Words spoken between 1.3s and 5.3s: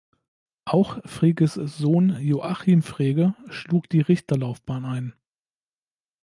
Sohn Joachim Frege schlug die Richterlaufbahn ein.